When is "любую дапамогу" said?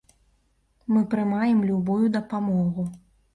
1.73-2.89